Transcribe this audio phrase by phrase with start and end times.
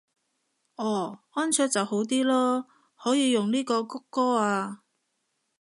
[0.77, 2.65] 哦安卓就好啲囉，
[2.95, 4.81] 可以用呢個穀歌啊